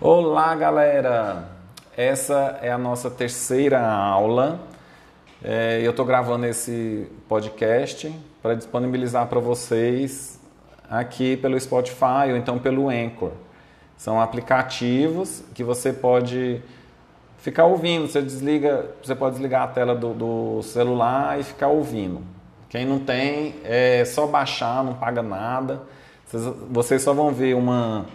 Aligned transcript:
Olá, 0.00 0.54
galera! 0.56 1.48
Essa 1.96 2.58
é 2.60 2.72
a 2.72 2.78
nossa 2.78 3.08
terceira 3.08 3.80
aula. 3.80 4.58
É, 5.44 5.80
eu 5.82 5.90
estou 5.90 6.04
gravando 6.04 6.44
esse 6.46 7.06
podcast 7.28 8.12
para 8.42 8.54
disponibilizar 8.54 9.28
para 9.28 9.38
vocês 9.38 10.40
aqui 10.90 11.36
pelo 11.36 11.60
Spotify 11.60 12.30
ou 12.30 12.36
então 12.36 12.58
pelo 12.58 12.88
Anchor. 12.88 13.30
São 13.96 14.20
aplicativos 14.20 15.44
que 15.54 15.62
você 15.62 15.92
pode 15.92 16.60
ficar 17.38 17.66
ouvindo. 17.66 18.08
Você 18.08 18.20
desliga, 18.20 18.86
você 19.00 19.14
pode 19.14 19.34
desligar 19.34 19.62
a 19.62 19.68
tela 19.68 19.94
do, 19.94 20.14
do 20.14 20.62
celular 20.62 21.38
e 21.38 21.44
ficar 21.44 21.68
ouvindo. 21.68 22.22
Quem 22.68 22.84
não 22.84 22.98
tem, 22.98 23.54
é 23.62 24.04
só 24.04 24.26
baixar, 24.26 24.82
não 24.82 24.94
paga 24.94 25.22
nada. 25.22 25.82
Vocês, 26.26 26.54
vocês 26.70 27.02
só 27.02 27.12
vão 27.12 27.32
ver 27.32 27.54
uma 27.54 28.06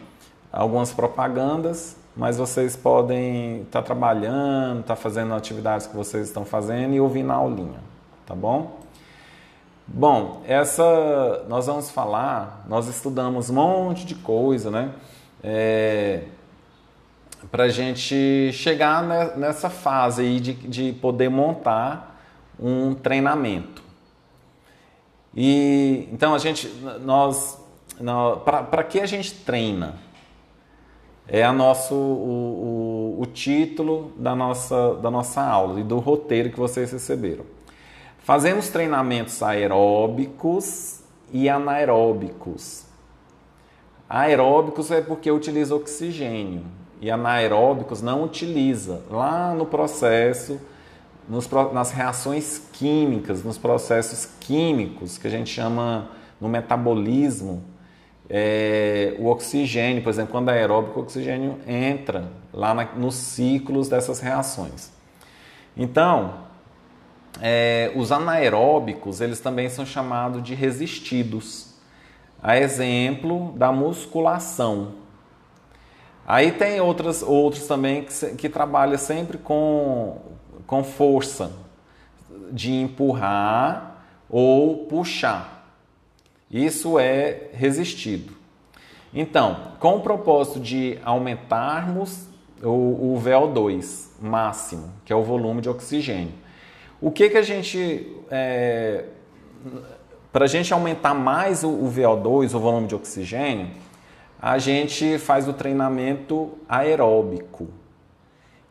algumas 0.57 0.91
propagandas, 0.91 1.95
mas 2.15 2.37
vocês 2.37 2.75
podem 2.75 3.61
estar 3.61 3.81
tá 3.81 3.85
trabalhando, 3.85 4.79
estar 4.79 4.95
tá 4.95 5.01
fazendo 5.01 5.33
atividades 5.35 5.85
que 5.85 5.95
vocês 5.95 6.27
estão 6.27 6.43
fazendo 6.43 6.95
e 6.95 6.99
ouvir 6.99 7.21
na 7.21 7.35
aulinha, 7.35 7.79
tá 8.25 8.33
bom? 8.33 8.79
Bom, 9.85 10.41
essa 10.47 11.45
nós 11.47 11.67
vamos 11.67 11.91
falar, 11.91 12.65
nós 12.67 12.87
estudamos 12.87 13.51
um 13.51 13.53
monte 13.53 14.03
de 14.03 14.15
coisa, 14.15 14.71
né? 14.71 14.91
É, 15.43 16.23
para 17.51 17.69
gente 17.69 18.51
chegar 18.51 19.03
nessa 19.37 19.69
fase 19.69 20.23
aí 20.23 20.39
de, 20.39 20.53
de 20.53 20.91
poder 20.93 21.29
montar 21.29 22.19
um 22.59 22.95
treinamento. 22.95 23.83
E 25.35 26.09
então 26.11 26.33
a 26.33 26.39
gente, 26.39 26.67
nós 27.01 27.59
para 28.43 28.83
que 28.83 28.99
a 28.99 29.05
gente 29.05 29.33
treina? 29.33 30.06
É 31.27 31.43
a 31.43 31.51
nosso, 31.51 31.93
o, 31.93 33.17
o, 33.17 33.21
o, 33.21 33.25
título 33.25 34.13
da 34.15 34.35
nossa, 34.35 34.95
da 34.95 35.11
nossa 35.11 35.41
aula 35.41 35.79
e 35.79 35.83
do 35.83 35.99
roteiro 35.99 36.49
que 36.49 36.57
vocês 36.57 36.91
receberam. 36.91 37.45
Fazemos 38.19 38.69
treinamentos 38.69 39.43
aeróbicos 39.43 41.01
e 41.31 41.49
anaeróbicos. 41.49 42.85
Aeróbicos 44.09 44.89
é 44.89 45.01
porque 45.01 45.29
utiliza 45.29 45.75
oxigênio 45.75 46.63
e 47.01 47.11
anaeróbicos 47.11 48.01
não 48.01 48.23
utiliza. 48.23 49.01
Lá 49.09 49.53
no 49.53 49.65
processo, 49.65 50.59
nos, 51.27 51.49
nas 51.73 51.91
reações 51.91 52.61
químicas, 52.71 53.43
nos 53.43 53.57
processos 53.57 54.29
químicos 54.39 55.17
que 55.17 55.27
a 55.27 55.29
gente 55.29 55.49
chama 55.49 56.09
no 56.39 56.47
metabolismo, 56.47 57.63
é, 58.29 59.15
o 59.19 59.27
oxigênio, 59.27 60.03
por 60.03 60.09
exemplo, 60.09 60.31
quando 60.31 60.49
é 60.49 60.53
aeróbico, 60.53 60.99
o 60.99 61.03
oxigênio 61.03 61.59
entra 61.65 62.29
lá 62.53 62.73
na, 62.73 62.85
nos 62.95 63.15
ciclos 63.15 63.87
dessas 63.87 64.19
reações. 64.19 64.91
Então, 65.75 66.47
é, 67.41 67.91
os 67.95 68.11
anaeróbicos, 68.11 69.21
eles 69.21 69.39
também 69.39 69.69
são 69.69 69.85
chamados 69.85 70.43
de 70.43 70.53
resistidos. 70.53 71.75
A 72.41 72.57
exemplo 72.57 73.53
da 73.53 73.71
musculação. 73.71 74.93
Aí 76.25 76.51
tem 76.51 76.79
outras, 76.81 77.23
outros 77.23 77.65
também 77.65 78.03
que, 78.03 78.35
que 78.35 78.49
trabalham 78.49 78.97
sempre 78.97 79.37
com, 79.37 80.17
com 80.67 80.83
força, 80.83 81.51
de 82.51 82.73
empurrar 82.73 84.03
ou 84.29 84.85
puxar. 84.85 85.56
Isso 86.49 86.97
é 86.97 87.49
resistido. 87.53 88.33
Então, 89.13 89.73
com 89.79 89.97
o 89.97 90.01
propósito 90.01 90.59
de 90.59 90.99
aumentarmos 91.03 92.27
o, 92.61 93.15
o 93.15 93.21
VO2 93.23 94.07
máximo, 94.21 94.91
que 95.05 95.13
é 95.13 95.15
o 95.15 95.23
volume 95.23 95.61
de 95.61 95.69
oxigênio. 95.69 96.33
O 96.99 97.11
que, 97.11 97.29
que 97.29 97.37
a 97.37 97.41
gente. 97.41 98.15
É, 98.29 99.05
Para 100.31 100.45
a 100.45 100.47
gente 100.47 100.73
aumentar 100.73 101.13
mais 101.13 101.63
o, 101.63 101.69
o 101.69 101.91
VO2, 101.91 102.55
o 102.55 102.59
volume 102.59 102.87
de 102.87 102.95
oxigênio, 102.95 103.69
a 104.41 104.57
gente 104.57 105.17
faz 105.17 105.47
o 105.47 105.53
treinamento 105.53 106.51
aeróbico, 106.67 107.67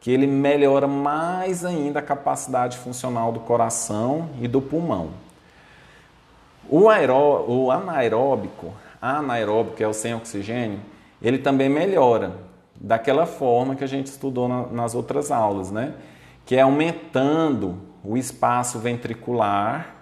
que 0.01 0.11
ele 0.11 0.27
melhora 0.27 0.87
mais 0.87 1.65
ainda 1.65 1.99
a 1.99 2.03
capacidade 2.03 2.77
funcional 2.79 3.33
do 3.33 3.41
coração 3.41 4.31
e 4.41 4.49
do 4.49 4.61
pulmão. 4.61 5.26
O, 6.69 6.89
aeró, 6.89 7.45
o 7.47 7.71
anaeróbico, 7.71 8.73
anaeróbico, 9.01 9.83
é 9.83 9.87
o 9.87 9.93
sem 9.93 10.15
oxigênio, 10.15 10.81
ele 11.23 11.39
também 11.39 11.69
melhora 11.69 12.33
daquela 12.81 13.27
forma 13.27 13.75
que 13.75 13.85
a 13.85 13.87
gente 13.87 14.07
estudou 14.07 14.49
na, 14.49 14.67
nas 14.67 14.95
outras 14.95 15.31
aulas, 15.31 15.71
né? 15.71 15.95
Que 16.45 16.57
é 16.57 16.61
aumentando 16.61 17.79
o 18.05 18.17
espaço 18.17 18.79
ventricular, 18.79 19.95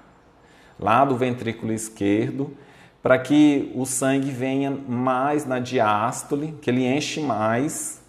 lá 0.79 1.05
do 1.05 1.17
ventrículo 1.17 1.73
esquerdo, 1.73 2.57
para 3.03 3.19
que 3.19 3.71
o 3.75 3.85
sangue 3.85 4.31
venha 4.31 4.71
mais 4.71 5.47
na 5.47 5.59
diástole, 5.59 6.53
que 6.61 6.71
ele 6.71 6.87
enche 6.87 7.21
mais 7.21 8.03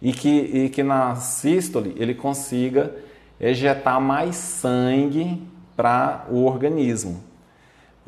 e 0.00 0.12
que, 0.12 0.28
e 0.28 0.68
que 0.68 0.82
na 0.82 1.16
sístole 1.16 1.94
ele 1.98 2.14
consiga 2.14 2.94
ejetar 3.40 4.00
mais 4.00 4.36
sangue 4.36 5.42
para 5.76 6.24
o 6.30 6.44
organismo. 6.44 7.27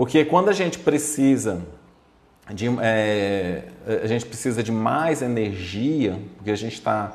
Porque 0.00 0.24
quando 0.24 0.48
a 0.48 0.54
gente 0.54 0.78
precisa 0.78 1.60
de, 2.54 2.68
é, 2.80 3.64
a 4.02 4.06
gente 4.06 4.24
precisa 4.24 4.62
de 4.62 4.72
mais 4.72 5.20
energia, 5.20 6.18
porque 6.38 6.50
a 6.50 6.56
gente 6.56 6.72
está 6.72 7.12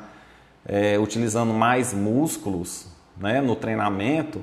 é, 0.64 0.96
utilizando 0.96 1.52
mais 1.52 1.92
músculos 1.92 2.86
né, 3.16 3.40
no 3.40 3.56
treinamento, 3.56 4.40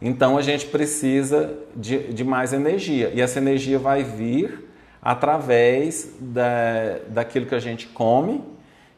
então 0.00 0.38
a 0.38 0.42
gente 0.42 0.66
precisa 0.66 1.52
de, 1.74 2.12
de 2.12 2.22
mais 2.22 2.52
energia. 2.52 3.10
E 3.12 3.20
essa 3.20 3.40
energia 3.40 3.76
vai 3.76 4.04
vir 4.04 4.70
através 5.02 6.14
da, 6.20 7.00
daquilo 7.08 7.46
que 7.46 7.56
a 7.56 7.60
gente 7.60 7.88
come 7.88 8.40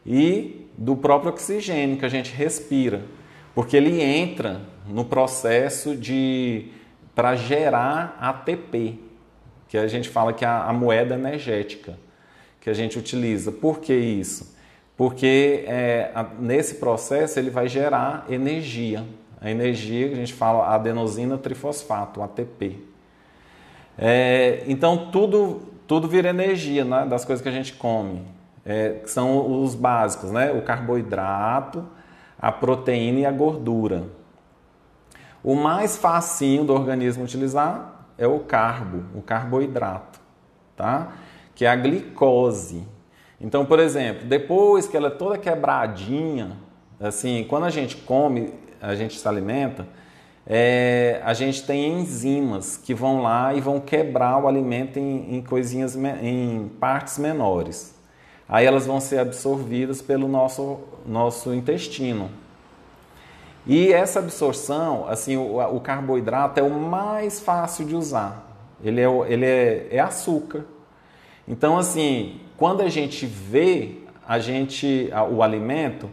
e 0.05 0.69
do 0.77 0.95
próprio 0.97 1.31
oxigênio 1.31 1.97
que 1.97 2.05
a 2.05 2.11
gente 2.11 2.31
respira, 2.31 3.01
porque 3.55 3.75
ele 3.75 4.03
entra 4.03 4.61
no 4.87 5.03
processo 5.03 5.97
de 5.97 6.71
para 7.15 7.35
gerar 7.35 8.17
ATP, 8.21 8.99
que 9.69 9.77
a 9.77 9.87
gente 9.87 10.09
fala 10.09 10.33
que 10.33 10.45
é 10.45 10.49
a, 10.49 10.73
moeda 10.73 11.15
energética 11.15 11.99
que 12.61 12.71
a 12.71 12.75
gente 12.75 12.99
utiliza. 12.99 13.51
Por 13.51 13.81
que 13.81 13.95
isso? 13.95 14.57
Porque 14.97 15.65
é, 15.67 16.11
a, 16.15 16.25
nesse 16.39 16.77
processo 16.77 17.39
ele 17.39 17.51
vai 17.51 17.69
gerar 17.69 18.27
energia. 18.29 19.05
A 19.41 19.51
energia 19.51 20.09
que 20.09 20.15
a 20.15 20.17
gente 20.17 20.33
fala 20.33 20.73
adenosina 20.75 21.37
trifosfato, 21.37 22.23
ATP. 22.23 22.79
É, 23.99 24.63
então 24.67 25.11
tudo, 25.11 25.63
tudo 25.87 26.07
vira 26.07 26.31
energia 26.31 26.85
né, 26.85 27.05
das 27.07 27.25
coisas 27.25 27.43
que 27.43 27.49
a 27.49 27.53
gente 27.53 27.73
come. 27.73 28.23
É, 28.65 29.01
são 29.07 29.63
os 29.63 29.75
básicos, 29.75 30.31
né? 30.31 30.53
O 30.53 30.63
carboidrato, 30.63 31.85
a 32.39 32.53
proteína 32.53 33.21
e 33.21 33.27
a 33.27 33.33
gordura. 33.33 34.05
O 35.43 35.55
mais 35.55 35.97
facinho 35.97 36.65
do 36.65 36.73
organismo 36.73 37.25
utilizar 37.25 38.07
é 38.17 38.27
o 38.27 38.39
carbo, 38.41 39.05
o 39.19 39.23
carboidrato, 39.23 40.21
tá? 40.77 41.13
Que 41.55 41.65
é 41.65 41.69
a 41.69 41.77
glicose. 41.77 42.87
Então, 43.41 43.67
por 43.67 43.81
exemplo, 43.81 44.27
depois 44.27 44.87
que 44.87 44.97
ela 44.97 45.09
é 45.09 45.11
toda 45.11 45.37
quebradinha, 45.37 46.57
assim, 47.01 47.45
quando 47.49 47.65
a 47.65 47.71
gente 47.71 47.97
come, 47.97 48.55
a 48.81 48.95
gente 48.95 49.19
se 49.19 49.27
alimenta, 49.27 49.87
é, 50.47 51.21
a 51.25 51.35
gente 51.35 51.65
tem 51.65 52.01
enzimas 52.01 52.77
que 52.77 52.95
vão 52.95 53.23
lá 53.23 53.55
e 53.55 53.61
vão 53.61 53.81
quebrar 53.81 54.43
o 54.43 54.47
alimento 54.47 54.99
em, 54.99 55.37
em 55.37 55.43
coisinhas, 55.43 55.97
em 55.97 56.71
partes 56.81 57.19
menores. 57.19 57.95
Aí 58.49 58.67
elas 58.67 58.87
vão 58.87 59.01
ser 59.01 59.19
absorvidas 59.19 60.03
pelo 60.03 60.29
nosso, 60.29 60.79
nosso 61.07 61.55
intestino. 61.55 62.31
E 63.67 63.93
essa 63.93 64.19
absorção, 64.19 65.07
assim, 65.09 65.37
o, 65.37 65.59
o, 65.59 65.81
carboidrato 65.81 66.59
é 66.59 66.63
o 66.63 66.71
mais 66.71 67.41
fácil 67.41 67.87
de 67.87 67.95
usar. 67.95 68.49
Ele 68.83 69.01
é, 69.01 69.07
ele 69.29 69.47
é, 69.47 69.89
é 69.91 70.01
açúcar. 70.01 70.65
Então, 71.47 71.79
assim, 71.79 72.41
quando 72.57 72.83
a 72.83 72.89
gente 72.89 73.25
vê 73.25 74.03
a 74.27 74.39
gente 74.39 75.11
o 75.31 75.43
alimento, 75.43 76.09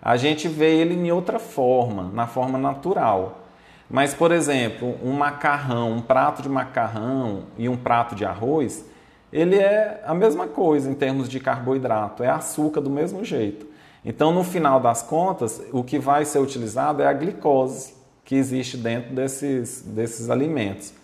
a 0.00 0.16
gente 0.16 0.48
vê 0.48 0.76
ele 0.76 0.94
em 0.94 1.10
outra 1.10 1.38
forma, 1.38 2.10
na 2.12 2.26
forma 2.26 2.58
natural. 2.58 3.46
Mas, 3.90 4.14
por 4.14 4.32
exemplo, 4.32 4.96
um 5.02 5.12
macarrão, 5.12 5.92
um 5.92 6.00
prato 6.00 6.42
de 6.42 6.48
macarrão 6.48 7.44
e 7.58 7.68
um 7.68 7.76
prato 7.76 8.14
de 8.14 8.24
arroz, 8.24 8.84
ele 9.32 9.56
é 9.56 10.02
a 10.04 10.14
mesma 10.14 10.46
coisa 10.46 10.90
em 10.90 10.94
termos 10.94 11.28
de 11.28 11.38
carboidrato, 11.40 12.22
é 12.22 12.28
açúcar 12.28 12.80
do 12.80 12.90
mesmo 12.90 13.24
jeito. 13.24 13.66
Então, 14.08 14.30
no 14.30 14.44
final 14.44 14.78
das 14.78 15.02
contas, 15.02 15.60
o 15.72 15.82
que 15.82 15.98
vai 15.98 16.24
ser 16.24 16.38
utilizado 16.38 17.02
é 17.02 17.08
a 17.08 17.12
glicose 17.12 17.92
que 18.24 18.36
existe 18.36 18.76
dentro 18.76 19.12
desses, 19.12 19.82
desses 19.82 20.30
alimentos. 20.30 20.94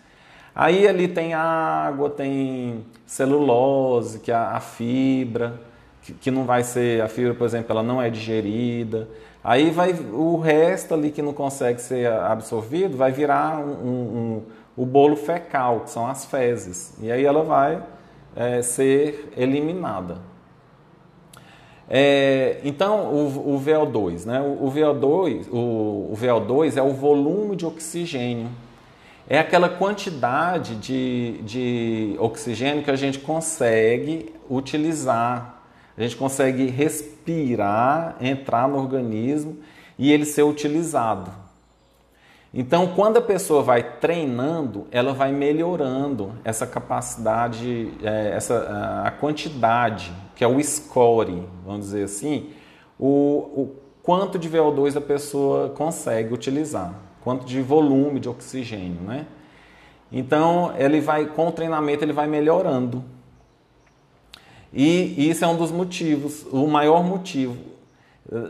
Aí 0.55 0.87
ali 0.87 1.09
tem 1.09 1.35
água, 1.35 2.09
tem 2.09 2.87
celulose, 3.05 4.21
que 4.21 4.31
é 4.31 4.37
a 4.37 4.61
fibra, 4.61 5.61
que, 6.03 6.13
que 6.13 6.31
não 6.31 6.45
vai 6.45 6.63
ser, 6.63 7.03
a 7.03 7.09
fibra, 7.09 7.35
por 7.35 7.45
exemplo, 7.45 7.73
ela 7.73 7.83
não 7.83 8.01
é 8.01 8.09
digerida. 8.09 9.09
Aí 9.43 9.73
vai 9.73 9.93
o 10.13 10.39
resto 10.39 10.95
ali 10.95 11.11
que 11.11 11.23
não 11.23 11.33
consegue 11.33 11.81
ser 11.81 12.07
absorvido 12.07 12.97
vai 12.97 13.11
virar 13.11 13.59
um, 13.59 13.73
um, 13.73 13.89
um, 13.89 14.43
o 14.77 14.87
bolo 14.87 15.17
fecal, 15.17 15.81
que 15.81 15.91
são 15.91 16.07
as 16.07 16.25
fezes. 16.25 16.95
E 17.01 17.11
aí 17.11 17.25
ela 17.25 17.43
vai 17.43 17.83
é, 18.37 18.63
ser 18.63 19.33
eliminada. 19.37 20.32
É, 21.95 22.59
então, 22.65 23.13
o, 23.13 23.55
o, 23.55 23.61
VO2, 23.61 24.25
né? 24.25 24.41
O, 24.41 24.67
o 24.67 24.73
VO2, 24.73 25.47
o, 25.53 26.11
o, 26.11 26.17
VO2 26.19 26.79
é 26.79 26.83
o 26.83 26.95
volume 26.95 27.55
de 27.55 27.67
oxigênio. 27.67 28.49
É 29.29 29.39
aquela 29.39 29.69
quantidade 29.69 30.75
de, 30.77 31.43
de 31.43 32.17
oxigênio 32.19 32.83
que 32.83 32.91
a 32.91 32.97
gente 32.97 33.19
consegue 33.19 34.33
utilizar. 34.49 35.63
A 35.95 36.01
gente 36.03 36.17
consegue 36.17 36.65
respirar, 36.65 38.17
entrar 38.23 38.67
no 38.67 38.79
organismo 38.79 39.59
e 39.99 40.11
ele 40.11 40.25
ser 40.25 40.45
utilizado. 40.45 41.31
Então, 42.55 42.89
quando 42.89 43.17
a 43.17 43.23
pessoa 43.23 43.63
vai 43.63 43.83
treinando, 43.83 44.87
ela 44.91 45.15
vai 45.15 45.33
melhorando 45.33 46.33
essa 46.45 46.67
capacidade, 46.67 47.91
é, 48.03 48.33
essa, 48.37 49.03
a 49.07 49.11
quantidade, 49.11 50.13
que 50.37 50.45
é 50.45 50.47
o 50.47 50.63
score, 50.63 51.49
vamos 51.65 51.87
dizer 51.87 52.05
assim, 52.05 52.51
o, 52.99 53.09
o 53.57 53.77
quanto 54.03 54.39
de 54.39 54.51
VO2 54.51 54.97
a 54.97 55.01
pessoa 55.01 55.71
consegue 55.71 56.35
utilizar, 56.35 56.95
quanto 57.23 57.47
de 57.47 57.63
volume 57.63 58.21
de 58.21 58.29
oxigênio, 58.29 59.01
né? 59.01 59.27
Então, 60.11 60.75
ele 60.77 61.01
vai, 61.01 61.25
com 61.25 61.49
o 61.49 61.53
treinamento, 61.53 62.05
ele 62.05 62.13
vai 62.13 62.27
melhorando. 62.27 63.03
E 64.71 65.31
isso 65.31 65.43
é 65.43 65.49
um 65.49 65.57
dos 65.57 65.71
motivos, 65.71 66.47
o 66.53 66.67
maior 66.67 67.03
motivo 67.03 67.72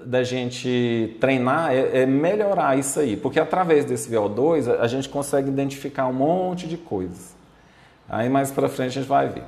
da 0.06 0.22
gente 0.22 1.16
treinar 1.18 1.72
é, 1.72 2.02
é, 2.02 2.06
melhorar 2.06 2.78
isso 2.78 3.00
aí, 3.00 3.16
porque 3.16 3.40
através 3.40 3.84
desse 3.84 4.10
VO2 4.10 4.68
a, 4.78 4.86
gente 4.86 5.08
consegue 5.08 5.48
identificar 5.48 6.06
um 6.06 6.12
monte 6.12 6.68
de 6.68 6.76
coisas. 6.76 7.34
Aí 8.08 8.28
mais 8.28 8.50
para 8.50 8.68
frente 8.68 8.98
a 8.98 9.00
gente 9.00 9.08
vai 9.08 9.28
ver. 9.28 9.44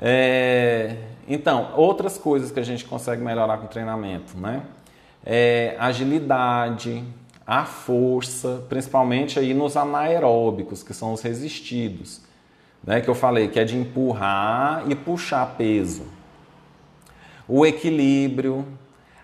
É, 0.00 0.96
então, 1.28 1.72
outras 1.76 2.18
coisas 2.18 2.50
que 2.50 2.58
a 2.58 2.64
gente 2.64 2.84
consegue 2.84 3.22
melhorar 3.22 3.58
com 3.58 3.66
treinamento, 3.68 4.36
né? 4.36 4.62
É, 5.24 5.76
agilidade, 5.78 7.04
a 7.46 7.64
força, 7.64 8.64
principalmente 8.68 9.38
aí 9.38 9.54
nos 9.54 9.76
anaeróbicos, 9.76 10.82
que 10.82 10.92
são 10.92 11.12
os 11.12 11.22
resistidos, 11.22 12.20
né? 12.82 13.00
Que 13.00 13.08
eu 13.08 13.14
falei 13.14 13.46
que 13.46 13.60
é 13.60 13.64
de 13.64 13.76
empurrar 13.76 14.84
e 14.90 14.96
puxar 14.96 15.54
peso. 15.56 16.02
O 17.46 17.64
equilíbrio, 17.64 18.66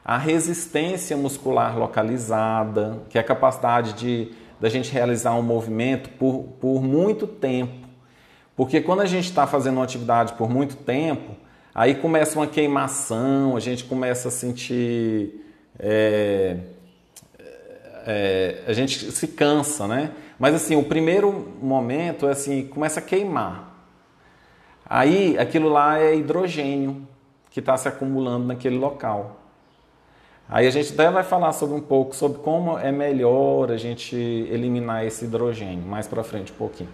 a 0.04 0.16
resistência 0.16 1.16
muscular 1.16 1.78
localizada, 1.78 3.02
que 3.08 3.18
é 3.18 3.20
a 3.20 3.24
capacidade 3.24 3.92
de 3.94 4.32
da 4.60 4.68
gente 4.68 4.92
realizar 4.92 5.34
um 5.34 5.42
movimento 5.42 6.10
por, 6.10 6.44
por 6.60 6.82
muito 6.82 7.26
tempo. 7.26 7.88
Porque 8.54 8.80
quando 8.80 9.00
a 9.00 9.06
gente 9.06 9.24
está 9.24 9.46
fazendo 9.46 9.76
uma 9.76 9.84
atividade 9.84 10.34
por 10.34 10.50
muito 10.50 10.76
tempo, 10.76 11.34
aí 11.74 11.94
começa 11.94 12.38
uma 12.38 12.46
queimação, 12.46 13.56
a 13.56 13.60
gente 13.60 13.84
começa 13.84 14.28
a 14.28 14.30
sentir. 14.30 15.46
É, 15.78 16.58
é, 18.06 18.62
a 18.66 18.72
gente 18.74 19.10
se 19.12 19.28
cansa, 19.28 19.86
né? 19.88 20.12
Mas 20.38 20.54
assim, 20.54 20.76
o 20.76 20.82
primeiro 20.82 21.54
momento 21.62 22.28
é 22.28 22.32
assim, 22.32 22.66
começa 22.66 23.00
a 23.00 23.02
queimar. 23.02 23.70
Aí 24.84 25.38
aquilo 25.38 25.68
lá 25.70 25.98
é 25.98 26.14
hidrogênio 26.14 27.08
que 27.50 27.60
está 27.60 27.76
se 27.76 27.88
acumulando 27.88 28.46
naquele 28.46 28.76
local. 28.76 29.39
Aí 30.50 30.66
a 30.66 30.70
gente 30.70 30.92
até 30.92 31.08
vai 31.08 31.22
falar 31.22 31.52
sobre 31.52 31.76
um 31.76 31.80
pouco 31.80 32.14
sobre 32.14 32.40
como 32.40 32.76
é 32.76 32.90
melhor 32.90 33.70
a 33.70 33.76
gente 33.76 34.16
eliminar 34.16 35.06
esse 35.06 35.24
hidrogênio 35.24 35.86
mais 35.86 36.08
para 36.08 36.24
frente 36.24 36.50
um 36.50 36.56
pouquinho. 36.56 36.90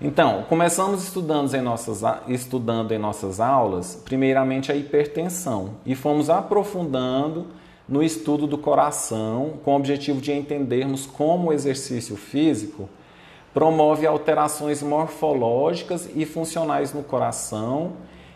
Então, 0.00 0.44
começamos 0.48 1.04
estudando 1.04 1.52
em, 1.54 1.60
nossas, 1.60 2.02
estudando 2.26 2.92
em 2.92 2.98
nossas 2.98 3.38
aulas, 3.38 4.00
primeiramente 4.02 4.72
a 4.72 4.74
hipertensão, 4.74 5.72
e 5.84 5.94
fomos 5.94 6.30
aprofundando 6.30 7.48
no 7.86 8.02
estudo 8.02 8.46
do 8.46 8.56
coração, 8.56 9.58
com 9.62 9.74
o 9.74 9.76
objetivo 9.76 10.20
de 10.20 10.32
entendermos 10.32 11.04
como 11.04 11.48
o 11.48 11.52
exercício 11.52 12.16
físico 12.16 12.88
promove 13.52 14.06
alterações 14.06 14.82
morfológicas 14.82 16.08
e 16.14 16.24
funcionais 16.24 16.94
no 16.94 17.02
coração 17.02 17.92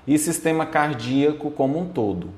e 0.06 0.18
sistema 0.18 0.66
cardíaco 0.66 1.50
como 1.50 1.78
um 1.78 1.88
todo. 1.88 2.28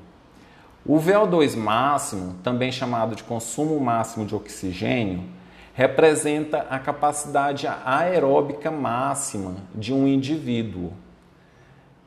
O 0.85 0.97
VO2 0.97 1.55
máximo, 1.55 2.35
também 2.43 2.71
chamado 2.71 3.15
de 3.15 3.23
consumo 3.23 3.79
máximo 3.79 4.25
de 4.25 4.33
oxigênio, 4.33 5.23
representa 5.73 6.65
a 6.69 6.79
capacidade 6.79 7.67
aeróbica 7.85 8.71
máxima 8.71 9.55
de 9.75 9.93
um 9.93 10.07
indivíduo. 10.07 10.91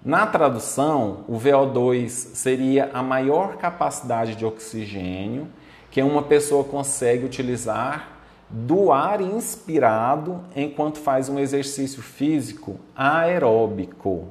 Na 0.04 0.26
tradução, 0.26 1.24
o 1.28 1.38
VO2 1.38 2.08
seria 2.08 2.90
a 2.92 3.02
maior 3.02 3.56
capacidade 3.56 4.34
de 4.34 4.44
oxigênio 4.44 5.48
que 5.90 6.02
uma 6.02 6.22
pessoa 6.22 6.64
consegue 6.64 7.24
utilizar 7.24 8.08
do 8.50 8.92
ar 8.92 9.20
inspirado 9.20 10.42
enquanto 10.54 10.98
faz 10.98 11.28
um 11.28 11.38
exercício 11.38 12.02
físico 12.02 12.78
aeróbico. 12.94 14.28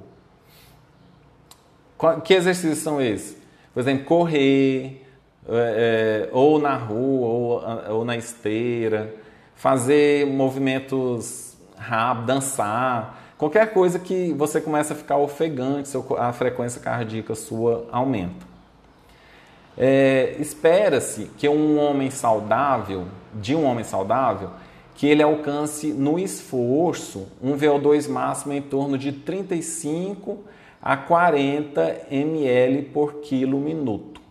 Que 2.24 2.34
exercícios 2.34 2.80
são 2.80 3.02
esses? 3.02 3.43
Por 3.74 3.80
exemplo, 3.80 4.06
correr, 4.06 5.04
é, 5.50 6.28
é, 6.28 6.30
ou 6.32 6.60
na 6.60 6.76
rua, 6.76 7.28
ou, 7.28 7.96
ou 7.98 8.06
na 8.06 8.16
esteira, 8.16 9.14
fazer 9.56 10.26
movimentos 10.28 11.58
rápidos, 11.78 12.28
dançar, 12.28 13.34
qualquer 13.38 13.74
coisa 13.74 14.00
que 14.00 14.34
você 14.34 14.62
começa 14.62 14.94
a 14.94 14.96
ficar 14.96 15.18
ofegante, 15.18 15.90
a 16.18 16.32
frequência 16.32 16.80
cardíaca 16.80 17.36
sua 17.36 17.86
aumenta. 17.92 18.46
É, 19.78 20.36
Espera-se 20.40 21.26
que 21.38 21.50
um 21.50 21.80
homem 21.80 22.10
saudável, 22.10 23.06
de 23.34 23.56
um 23.56 23.66
homem 23.66 23.84
saudável, 23.84 24.52
que 24.96 25.08
ele 25.08 25.24
alcance 25.24 25.88
no 25.88 26.20
esforço 26.20 27.28
um 27.42 27.58
VO2 27.58 28.08
máximo 28.08 28.54
em 28.54 28.62
torno 28.62 28.98
de 28.98 29.12
35 29.12 30.32
a 30.34 30.63
40 30.98 32.08
ml 32.12 32.82
por 32.84 33.16
quilo 33.22 33.58
minuto. 33.58 34.22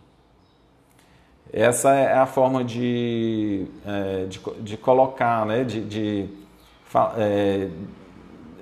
Essa 1.51 1.93
é 1.93 2.13
a 2.13 2.25
forma 2.25 2.63
de, 2.63 3.67
é, 3.85 4.25
de, 4.25 4.39
de, 4.61 4.77
colocar, 4.77 5.45
né, 5.45 5.63
de, 5.63 5.81
de, 5.81 6.29
é, 7.15 7.69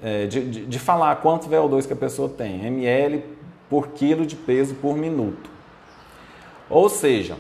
é, 0.03 0.27
de, 0.27 0.65
de 0.65 0.79
falar 0.79 1.15
quanto 1.17 1.49
VO2 1.49 1.87
que 1.87 1.93
a 1.93 1.95
pessoa 1.95 2.27
tem, 2.27 2.65
ml 2.65 3.23
por 3.69 3.89
quilo 3.89 4.25
de 4.25 4.35
peso 4.35 4.75
por 4.75 4.97
minuto. 4.97 5.49
Ou 6.69 6.89
seja, 6.89 7.37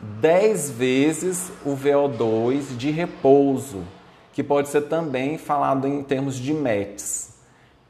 10 0.00 0.70
vezes 0.70 1.52
o 1.64 1.76
VO2 1.76 2.76
de 2.76 2.90
repouso, 2.90 3.82
que 4.32 4.42
pode 4.42 4.68
ser 4.68 4.82
também 4.82 5.36
falado 5.36 5.86
em 5.86 6.02
termos 6.02 6.36
de 6.36 6.54
METs. 6.54 7.36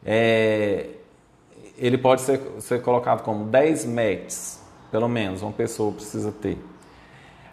É, 0.05 0.87
ele 1.79 1.97
pode 1.97 2.23
ser, 2.23 2.41
ser 2.59 2.83
colocado 2.83 3.23
como 3.23 3.45
10 3.45 3.87
METs, 3.87 4.61
pelo 4.91 5.09
menos, 5.09 5.43
uma 5.43 5.53
pessoa 5.53 5.93
precisa 5.93 6.33
ter. 6.33 6.59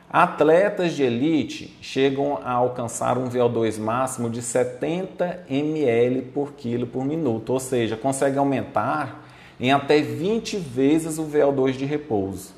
Atletas 0.09 0.93
de 0.93 1.03
elite 1.03 1.77
chegam 1.81 2.39
a 2.43 2.51
alcançar 2.51 3.17
um 3.17 3.29
VO2 3.29 3.79
máximo 3.79 4.29
de 4.29 4.41
70 4.41 5.45
ml 5.49 6.21
por 6.21 6.53
quilo 6.53 6.87
por 6.87 7.03
minuto, 7.03 7.51
ou 7.51 7.59
seja, 7.59 7.97
consegue 7.97 8.37
aumentar 8.37 9.25
em 9.59 9.71
até 9.71 10.01
20 10.01 10.57
vezes 10.57 11.17
o 11.17 11.25
VO2 11.25 11.73
de 11.73 11.85
repouso. 11.85 12.53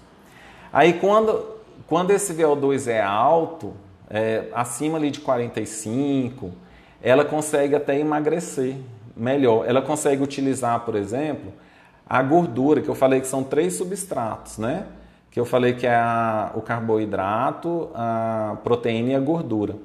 Aí 0.72 0.94
quando, 0.94 1.44
quando 1.88 2.12
esse 2.12 2.34
VO2 2.34 2.88
é 2.88 3.02
alto, 3.02 3.74
é, 4.10 4.46
acima 4.54 4.98
ali 4.98 5.10
de 5.10 5.22
45, 5.22 6.52
ela 7.02 7.26
consegue 7.26 7.76
até 7.76 8.00
emagrecer, 8.00 8.76
melhor. 9.18 9.68
Ela 9.68 9.82
consegue 9.82 10.22
utilizar, 10.24 10.80
por 10.82 10.96
exemplo, 10.96 11.52
a 12.08 12.22
gordura, 12.22 12.82
que 12.82 12.90
eu 12.90 12.96
falei 12.96 13.20
que 13.20 13.28
são 13.28 13.44
três 13.44 13.74
substratos, 13.74 14.58
né? 14.58 14.86
Que 15.30 15.40
eu 15.40 15.46
falei 15.46 15.74
que 15.74 15.86
é 15.86 15.96
a, 15.96 16.52
o 16.56 16.62
carboidrato, 16.62 17.90
a 17.94 18.58
proteína 18.64 19.12
e 19.12 19.16
a 19.16 19.20
gordura. 19.20 19.76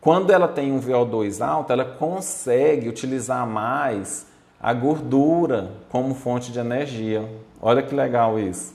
Quando 0.00 0.30
ela 0.30 0.46
tem 0.46 0.70
um 0.70 0.80
VO2 0.80 1.44
alto, 1.44 1.72
ela 1.72 1.84
consegue 1.84 2.88
utilizar 2.88 3.46
mais 3.46 4.26
a 4.60 4.72
gordura 4.72 5.72
como 5.88 6.14
fonte 6.14 6.52
de 6.52 6.58
energia. 6.58 7.28
Olha 7.60 7.82
que 7.82 7.94
legal 7.94 8.38
isso. 8.38 8.74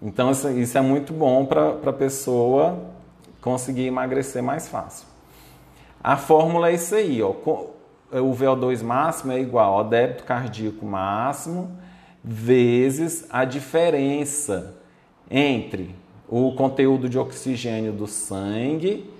Então, 0.00 0.30
isso 0.30 0.76
é 0.76 0.80
muito 0.80 1.12
bom 1.12 1.46
para 1.46 1.70
a 1.70 1.92
pessoa 1.92 2.78
conseguir 3.40 3.86
emagrecer 3.86 4.42
mais 4.42 4.68
fácil. 4.68 5.06
A 6.02 6.16
fórmula 6.16 6.68
é 6.68 6.74
isso 6.74 6.94
aí, 6.94 7.22
ó. 7.22 7.32
É, 8.12 8.20
o 8.20 8.32
VO2 8.32 8.82
máximo 8.82 9.32
é 9.32 9.40
igual 9.40 9.78
ao 9.78 9.84
débito 9.84 10.24
cardíaco 10.24 10.84
máximo 10.84 11.76
vezes 12.22 13.26
a 13.28 13.44
diferença 13.44 14.74
entre 15.30 15.94
o 16.28 16.52
conteúdo 16.52 17.08
de 17.08 17.18
oxigênio 17.18 17.92
do 17.92 18.06
sangue 18.06 19.10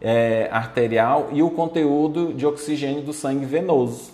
é, 0.00 0.48
arterial 0.52 1.30
e 1.32 1.42
o 1.42 1.50
conteúdo 1.50 2.32
de 2.32 2.46
oxigênio 2.46 3.02
do 3.02 3.12
sangue 3.12 3.44
venoso. 3.44 4.12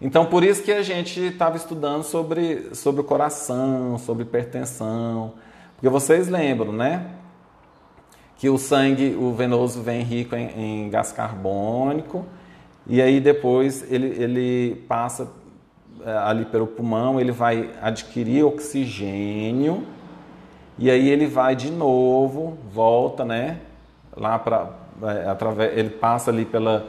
Então, 0.00 0.26
por 0.26 0.44
isso 0.44 0.62
que 0.62 0.72
a 0.72 0.82
gente 0.82 1.20
estava 1.20 1.56
estudando 1.56 2.02
sobre, 2.02 2.74
sobre 2.74 3.00
o 3.00 3.04
coração, 3.04 3.98
sobre 3.98 4.24
hipertensão, 4.24 5.32
porque 5.74 5.88
vocês 5.88 6.28
lembram, 6.28 6.72
né? 6.72 7.10
Que 8.36 8.50
o 8.50 8.58
sangue, 8.58 9.16
o 9.18 9.32
venoso 9.32 9.82
vem 9.82 10.02
rico 10.02 10.36
em, 10.36 10.84
em 10.84 10.90
gás 10.90 11.12
carbônico 11.12 12.26
e 12.86 13.02
aí 13.02 13.20
depois 13.20 13.84
ele, 13.90 14.06
ele 14.06 14.84
passa 14.88 15.28
é, 16.04 16.12
ali 16.18 16.44
pelo 16.44 16.66
pulmão, 16.66 17.20
ele 17.20 17.32
vai 17.32 17.70
adquirir 17.82 18.44
oxigênio 18.44 19.84
e 20.78 20.90
aí 20.90 21.08
ele 21.08 21.26
vai 21.26 21.56
de 21.56 21.70
novo, 21.70 22.58
volta, 22.72 23.24
né? 23.24 23.60
Lá 24.16 24.38
para 24.38 24.70
é, 25.02 25.28
através, 25.28 25.76
ele 25.76 25.90
passa 25.90 26.30
ali 26.30 26.44
pela 26.44 26.86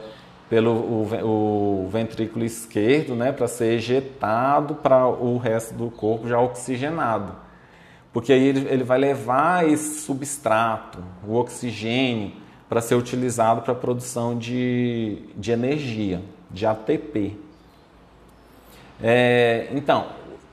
pelo 0.48 0.72
o, 0.72 1.84
o 1.84 1.88
ventrículo 1.90 2.42
esquerdo, 2.44 3.14
né, 3.14 3.32
para 3.32 3.46
ser 3.46 3.74
ejetado 3.74 4.76
para 4.76 5.06
o 5.06 5.36
resto 5.36 5.74
do 5.74 5.90
corpo 5.90 6.26
já 6.26 6.40
oxigenado. 6.40 7.32
Porque 8.12 8.32
aí 8.32 8.42
ele, 8.46 8.66
ele 8.68 8.82
vai 8.82 8.98
levar 8.98 9.68
esse 9.68 10.00
substrato, 10.00 10.98
o 11.26 11.34
oxigênio, 11.34 12.32
para 12.68 12.80
ser 12.80 12.94
utilizado 12.94 13.62
para 13.62 13.72
a 13.72 13.76
produção 13.76 14.36
de, 14.36 15.22
de 15.36 15.50
energia, 15.50 16.20
de 16.50 16.66
ATP. 16.66 17.36
É, 19.02 19.68
então, 19.72 20.06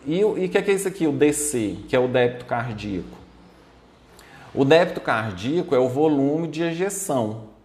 e 0.06 0.24
o 0.24 0.36
que 0.36 0.58
é, 0.58 0.62
que 0.62 0.72
é 0.72 0.74
isso 0.74 0.88
aqui, 0.88 1.08
o 1.08 1.12
DC, 1.12 1.78
que 1.90 1.96
é 1.96 2.00
o 2.00 2.08
débito 2.08 2.46
cardíaco? 2.46 3.18
O 4.54 4.64
débito 4.64 5.02
cardíaco 5.02 5.76
é 5.76 5.80
o 5.80 5.90
volume 5.90 6.48
de 6.48 6.64
ejeção. 6.64 7.56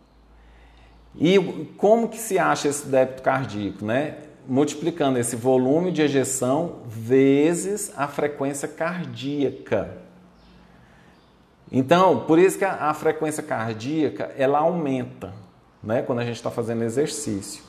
E 1.17 1.39
como 1.77 2.09
que 2.09 2.19
se 2.19 2.39
acha 2.39 2.69
esse 2.69 2.87
débito 2.87 3.23
cardíaco, 3.23 3.85
né? 3.85 4.17
Multiplicando 4.49 5.19
esse 5.19 5.37
volume 5.37 5.93
de 5.93 6.03
ejeção 6.03 6.81
vezes 6.87 7.93
a 7.97 8.09
frequência 8.09 8.67
cardíaca. 8.67 9.99
Então, 11.73 12.21
por 12.21 12.39
isso 12.39 12.59
que 12.59 12.65
a, 12.65 12.91
a 12.91 12.95
frequência 12.95 13.43
cardíaca 13.43 14.33
ela 14.37 14.59
aumenta, 14.59 15.33
né? 15.83 16.03
Quando 16.03 16.19
a 16.19 16.25
gente 16.25 16.37
está 16.37 16.51
fazendo 16.51 16.83
exercício. 16.83 17.63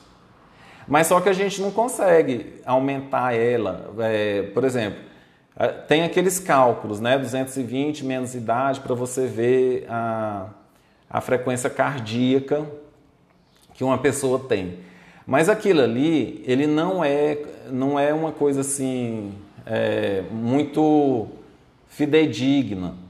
Mas 0.88 1.06
só 1.06 1.20
que 1.20 1.28
a 1.28 1.32
gente 1.32 1.62
não 1.62 1.70
consegue 1.70 2.60
aumentar 2.66 3.34
ela. 3.34 3.92
É, 4.00 4.42
por 4.54 4.64
exemplo, 4.64 5.00
tem 5.86 6.02
aqueles 6.02 6.40
cálculos, 6.40 6.98
né? 6.98 7.16
220 7.16 8.04
menos 8.04 8.34
idade 8.34 8.80
para 8.80 8.94
você 8.94 9.26
ver 9.26 9.86
a, 9.88 10.48
a 11.08 11.20
frequência 11.20 11.70
cardíaca 11.70 12.66
que 13.74 13.84
uma 13.84 13.98
pessoa 13.98 14.40
tem. 14.40 14.80
Mas 15.24 15.48
aquilo 15.48 15.80
ali, 15.80 16.42
ele 16.44 16.66
não 16.66 17.04
é, 17.04 17.38
não 17.70 17.98
é 17.98 18.12
uma 18.12 18.32
coisa 18.32 18.62
assim 18.62 19.32
é, 19.64 20.22
muito 20.32 21.28
fidedigna 21.86 23.01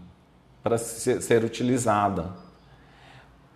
para 0.62 0.78
ser, 0.78 1.44
utilizada. 1.44 2.30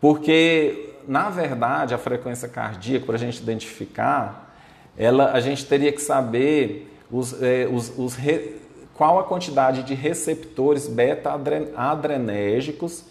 Porque, 0.01 0.95
na 1.07 1.31
verdade, 1.31 1.95
a 1.95 1.99
frequência 1.99 2.49
cardíaca, 2.49 3.07
para 3.07 3.15
a 3.15 3.19
gente 3.19 3.41
identificar, 3.43 4.55
ela, 4.97 5.33
a 5.33 5.41
gente 5.41 5.65
teria 5.67 5.93
que 5.93 6.01
saber 6.01 6.97
os, 7.11 7.43
é, 7.43 7.69
os, 7.71 7.93
os 7.97 8.15
re, 8.15 8.57
qual 8.95 9.19
a 9.19 9.25
quantidade 9.25 9.83
de 9.83 9.95
receptores 9.95 10.89
beta-adrenérgicos 10.89 13.05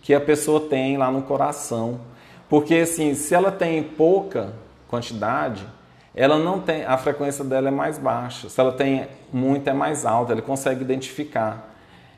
que 0.00 0.14
a 0.14 0.20
pessoa 0.20 0.68
tem 0.68 0.96
lá 0.96 1.10
no 1.10 1.22
coração. 1.22 2.00
Porque 2.48 2.76
assim, 2.76 3.14
se 3.14 3.34
ela 3.34 3.50
tem 3.50 3.82
pouca 3.82 4.52
quantidade, 4.88 5.66
ela 6.14 6.38
não 6.38 6.60
tem, 6.60 6.84
a 6.84 6.98
frequência 6.98 7.44
dela 7.44 7.68
é 7.68 7.70
mais 7.70 7.98
baixa. 7.98 8.48
Se 8.48 8.60
ela 8.60 8.72
tem 8.72 9.08
muita 9.32 9.70
é 9.70 9.72
mais 9.72 10.04
alta, 10.04 10.32
ele 10.32 10.42
consegue 10.42 10.82
identificar 10.82 11.71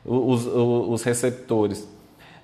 os, 0.05 0.45
os, 0.45 1.03
receptores. 1.03 1.87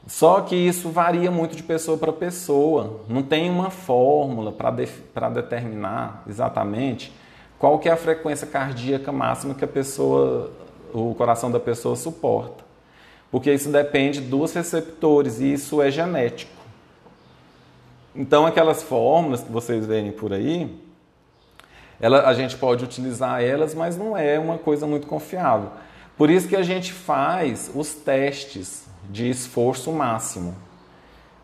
Só 0.07 0.41
que 0.41 0.55
isso 0.55 0.89
varia 0.89 1.29
muito 1.29 1.55
de 1.55 1.63
pessoa 1.63 1.97
para 1.97 2.11
pessoa. 2.11 3.01
Não 3.07 3.21
tem 3.21 3.49
uma 3.49 3.69
fórmula 3.69 4.51
para 4.51 4.71
de, 4.71 4.87
determinar 5.33 6.23
exatamente 6.27 7.13
qual 7.59 7.77
que 7.77 7.87
é 7.87 7.91
a 7.91 7.97
frequência 7.97 8.47
cardíaca 8.47 9.11
máxima 9.11 9.53
que 9.53 9.63
a 9.63 9.67
pessoa 9.67 10.51
o 10.93 11.13
coração 11.15 11.49
da 11.51 11.59
pessoa 11.59 11.95
suporta. 11.95 12.63
Porque 13.29 13.51
isso 13.51 13.69
depende 13.69 14.19
dos 14.19 14.53
receptores 14.53 15.39
e 15.39 15.53
isso 15.53 15.81
é 15.81 15.89
genético. 15.89 16.51
Então, 18.13 18.45
aquelas 18.45 18.83
fórmulas 18.83 19.41
que 19.41 19.51
vocês 19.51 19.85
veem 19.85 20.11
por 20.11 20.33
aí, 20.33 20.77
ela, 21.99 22.27
a 22.27 22.33
gente 22.33 22.57
pode 22.57 22.83
utilizar 22.83 23.41
elas, 23.41 23.73
mas 23.73 23.97
não 23.97 24.17
é 24.17 24.37
uma 24.37 24.57
coisa 24.57 24.85
muito 24.85 25.07
confiável. 25.07 25.69
Por 26.21 26.29
isso 26.29 26.47
que 26.47 26.55
a 26.55 26.61
gente 26.61 26.93
faz 26.93 27.71
os 27.73 27.95
testes 27.95 28.85
de 29.09 29.27
esforço 29.27 29.91
máximo. 29.91 30.53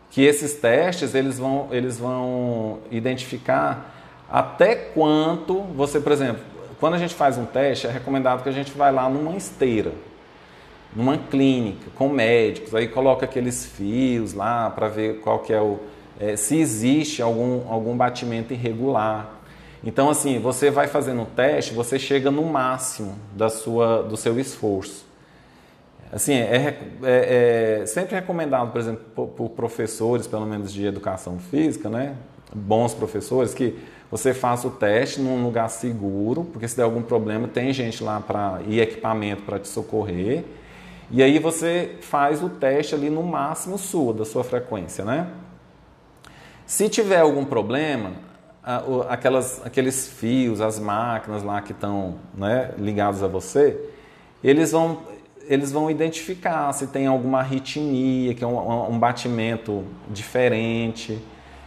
Que 0.08 0.22
esses 0.22 0.54
testes 0.54 1.16
eles 1.16 1.36
vão, 1.36 1.66
eles 1.72 1.98
vão 1.98 2.78
identificar 2.88 3.92
até 4.30 4.76
quanto 4.76 5.62
você, 5.74 5.98
por 5.98 6.12
exemplo, 6.12 6.44
quando 6.78 6.94
a 6.94 6.98
gente 6.98 7.12
faz 7.12 7.36
um 7.36 7.44
teste, 7.44 7.88
é 7.88 7.90
recomendado 7.90 8.44
que 8.44 8.48
a 8.48 8.52
gente 8.52 8.70
vá 8.70 8.88
lá 8.88 9.08
numa 9.08 9.36
esteira, 9.36 9.90
numa 10.94 11.18
clínica, 11.18 11.90
com 11.96 12.08
médicos, 12.08 12.72
aí 12.72 12.86
coloca 12.86 13.24
aqueles 13.24 13.66
fios 13.66 14.32
lá 14.32 14.70
para 14.70 14.86
ver 14.86 15.18
qual 15.22 15.40
que 15.40 15.52
é 15.52 15.60
o. 15.60 15.80
É, 16.20 16.36
se 16.36 16.56
existe 16.56 17.20
algum, 17.20 17.68
algum 17.68 17.96
batimento 17.96 18.52
irregular. 18.52 19.37
Então, 19.82 20.10
assim, 20.10 20.38
você 20.38 20.70
vai 20.70 20.88
fazendo 20.88 21.22
o 21.22 21.26
teste, 21.26 21.72
você 21.72 21.98
chega 21.98 22.30
no 22.30 22.42
máximo 22.44 23.14
da 23.34 23.48
sua, 23.48 24.02
do 24.02 24.16
seu 24.16 24.38
esforço. 24.38 25.06
Assim, 26.12 26.34
é, 26.34 26.78
é, 27.02 27.80
é 27.82 27.86
sempre 27.86 28.14
recomendado, 28.16 28.72
por 28.72 28.80
exemplo, 28.80 29.04
por, 29.14 29.28
por 29.28 29.50
professores, 29.50 30.26
pelo 30.26 30.46
menos 30.46 30.72
de 30.72 30.86
educação 30.86 31.38
física, 31.38 31.88
né? 31.88 32.16
Bons 32.52 32.94
professores, 32.94 33.52
que 33.52 33.78
você 34.10 34.32
faça 34.32 34.66
o 34.66 34.70
teste 34.70 35.20
num 35.20 35.44
lugar 35.44 35.68
seguro, 35.68 36.44
porque 36.44 36.66
se 36.66 36.76
der 36.76 36.84
algum 36.84 37.02
problema, 37.02 37.46
tem 37.46 37.72
gente 37.72 38.02
lá 38.02 38.20
para 38.20 38.60
e 38.66 38.80
equipamento 38.80 39.42
para 39.42 39.58
te 39.58 39.68
socorrer. 39.68 40.44
E 41.10 41.22
aí 41.22 41.38
você 41.38 41.96
faz 42.00 42.42
o 42.42 42.48
teste 42.48 42.94
ali 42.94 43.10
no 43.10 43.22
máximo 43.22 43.78
sua, 43.78 44.14
da 44.14 44.24
sua 44.24 44.42
frequência, 44.42 45.04
né? 45.04 45.28
Se 46.66 46.88
tiver 46.88 47.20
algum 47.20 47.44
problema, 47.44 48.12
aquelas, 49.08 49.64
aqueles 49.64 50.06
fios, 50.06 50.60
as 50.60 50.78
máquinas 50.78 51.42
lá 51.42 51.62
que 51.62 51.72
estão 51.72 52.16
né, 52.34 52.74
ligados 52.76 53.22
a 53.22 53.26
você, 53.26 53.78
eles 54.44 54.72
vão, 54.72 54.98
eles 55.46 55.72
vão 55.72 55.90
identificar 55.90 56.70
se 56.74 56.86
tem 56.88 57.06
alguma 57.06 57.38
arritmia, 57.38 58.34
que 58.34 58.44
é 58.44 58.46
um, 58.46 58.90
um 58.90 58.98
batimento 58.98 59.84
diferente, 60.10 61.18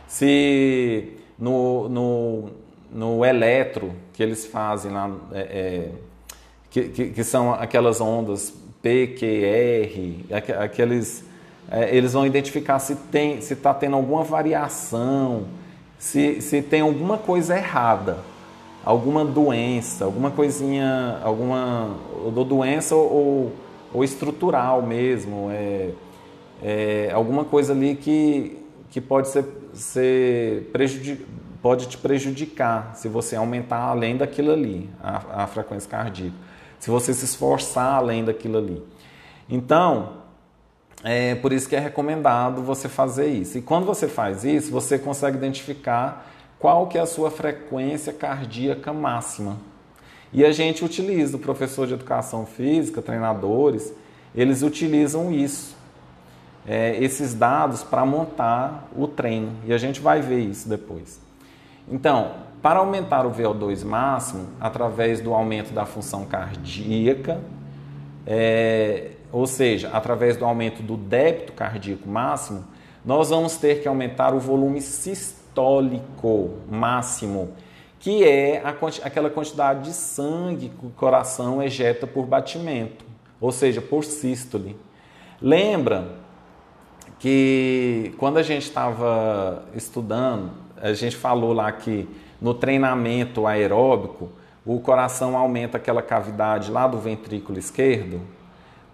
se 0.07 1.17
no, 1.39 1.89
no, 1.89 2.49
no 2.91 3.25
eletro 3.25 3.93
que 4.13 4.21
eles 4.21 4.45
fazem 4.45 4.91
lá, 4.91 5.09
é, 5.31 5.39
é, 5.39 5.89
que, 6.69 6.83
que, 6.89 7.09
que, 7.09 7.23
são 7.23 7.51
aquelas 7.53 7.99
ondas 7.99 8.53
PQR, 8.83 10.25
aqueles, 10.59 11.25
é, 11.69 11.95
eles 11.95 12.13
vão 12.13 12.27
identificar 12.27 12.77
se 12.77 12.95
tem, 12.95 13.41
se 13.41 13.53
está 13.53 13.73
tendo 13.73 13.95
alguma 13.95 14.23
variação, 14.23 15.47
se, 16.01 16.41
se 16.41 16.63
tem 16.63 16.81
alguma 16.81 17.15
coisa 17.15 17.55
errada, 17.55 18.17
alguma 18.83 19.23
doença, 19.23 20.03
alguma 20.03 20.31
coisinha, 20.31 21.19
alguma 21.23 21.95
doença 22.47 22.95
ou, 22.95 23.53
ou 23.93 24.03
estrutural 24.03 24.81
mesmo, 24.81 25.51
é, 25.51 25.91
é, 26.63 27.11
alguma 27.13 27.45
coisa 27.45 27.73
ali 27.73 27.93
que, 27.93 28.57
que 28.89 28.99
pode 28.99 29.27
ser 29.27 29.45
ser 29.73 30.71
pode 31.61 31.87
te 31.87 31.99
prejudicar 31.99 32.95
se 32.95 33.07
você 33.07 33.35
aumentar 33.35 33.81
além 33.81 34.17
daquilo 34.17 34.51
ali, 34.51 34.89
a, 35.03 35.43
a 35.43 35.47
frequência 35.47 35.87
cardíaca. 35.87 36.35
Se 36.79 36.89
você 36.89 37.13
se 37.13 37.25
esforçar 37.25 37.93
além 37.93 38.25
daquilo 38.25 38.57
ali. 38.57 38.83
Então, 39.47 40.20
é 41.03 41.35
por 41.35 41.51
isso 41.51 41.67
que 41.67 41.75
é 41.75 41.79
recomendado 41.79 42.61
você 42.61 42.87
fazer 42.87 43.27
isso. 43.27 43.57
E 43.57 43.61
quando 43.61 43.85
você 43.85 44.07
faz 44.07 44.43
isso, 44.43 44.71
você 44.71 44.99
consegue 44.99 45.37
identificar 45.37 46.27
qual 46.59 46.87
que 46.87 46.97
é 46.97 47.01
a 47.01 47.05
sua 47.05 47.31
frequência 47.31 48.13
cardíaca 48.13 48.93
máxima. 48.93 49.57
E 50.31 50.45
a 50.45 50.51
gente 50.51 50.85
utiliza, 50.85 51.35
o 51.35 51.39
professor 51.39 51.87
de 51.87 51.93
educação 51.93 52.45
física, 52.45 53.01
treinadores, 53.01 53.93
eles 54.33 54.61
utilizam 54.61 55.31
isso 55.31 55.75
é, 56.67 56.95
esses 57.03 57.33
dados 57.33 57.83
para 57.83 58.05
montar 58.05 58.87
o 58.95 59.07
treino. 59.07 59.51
E 59.65 59.73
a 59.73 59.77
gente 59.77 59.99
vai 59.99 60.21
ver 60.21 60.39
isso 60.39 60.69
depois. 60.69 61.19
Então, 61.89 62.31
para 62.61 62.79
aumentar 62.79 63.25
o 63.25 63.31
VO2 63.31 63.83
máximo 63.83 64.47
através 64.59 65.19
do 65.19 65.33
aumento 65.33 65.73
da 65.73 65.85
função 65.85 66.25
cardíaca, 66.25 67.41
é, 68.25 69.11
ou 69.31 69.47
seja, 69.47 69.89
através 69.89 70.35
do 70.35 70.45
aumento 70.45 70.83
do 70.83 70.97
débito 70.97 71.53
cardíaco 71.53 72.07
máximo, 72.07 72.65
nós 73.03 73.29
vamos 73.29 73.57
ter 73.57 73.81
que 73.81 73.87
aumentar 73.87 74.33
o 74.33 74.39
volume 74.39 74.81
sistólico 74.81 76.57
máximo, 76.69 77.49
que 77.99 78.23
é 78.23 78.61
a, 78.63 78.75
aquela 79.03 79.29
quantidade 79.29 79.85
de 79.85 79.93
sangue 79.93 80.69
que 80.69 80.85
o 80.85 80.89
coração 80.89 81.61
ejeta 81.61 82.05
por 82.05 82.25
batimento, 82.25 83.05
ou 83.39 83.51
seja, 83.51 83.81
por 83.81 84.03
sístole. 84.03 84.75
Lembra 85.41 86.09
que 87.19 88.13
quando 88.17 88.37
a 88.37 88.43
gente 88.43 88.63
estava 88.63 89.63
estudando, 89.75 90.51
a 90.77 90.93
gente 90.93 91.15
falou 91.15 91.53
lá 91.53 91.71
que 91.71 92.07
no 92.41 92.53
treinamento 92.53 93.45
aeróbico, 93.45 94.29
o 94.65 94.79
coração 94.79 95.37
aumenta 95.37 95.77
aquela 95.77 96.01
cavidade 96.01 96.71
lá 96.71 96.87
do 96.87 96.97
ventrículo 96.97 97.57
esquerdo? 97.57 98.21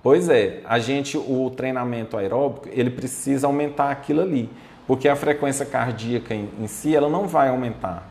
Pois 0.07 0.29
é, 0.29 0.61
a 0.63 0.79
gente, 0.79 1.17
o 1.17 1.51
treinamento 1.53 2.15
aeróbico, 2.15 2.69
ele 2.71 2.89
precisa 2.89 3.45
aumentar 3.45 3.91
aquilo 3.91 4.21
ali, 4.21 4.49
porque 4.87 5.09
a 5.09 5.17
frequência 5.17 5.65
cardíaca 5.65 6.33
em, 6.33 6.47
em 6.61 6.65
si, 6.65 6.95
ela 6.95 7.09
não 7.09 7.27
vai 7.27 7.49
aumentar. 7.49 8.09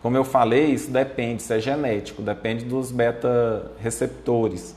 Como 0.00 0.16
eu 0.16 0.24
falei, 0.24 0.68
isso 0.70 0.90
depende, 0.90 1.42
isso 1.42 1.52
é 1.52 1.60
genético, 1.60 2.22
depende 2.22 2.64
dos 2.64 2.90
beta 2.90 3.70
receptores. 3.78 4.74